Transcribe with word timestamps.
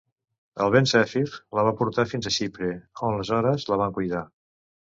El 0.63 0.71
vent 0.75 0.87
Zèfir 0.91 1.21
la 1.59 1.65
va 1.67 1.75
portar 1.83 2.07
fins 2.15 2.29
a 2.31 2.35
Xipre, 2.39 2.73
on 3.11 3.21
les 3.21 3.35
Hores 3.39 3.69
la 3.73 3.81
van 3.85 3.97
cuidar. 4.03 4.27